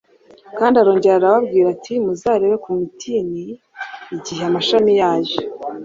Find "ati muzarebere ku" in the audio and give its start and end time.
1.75-2.69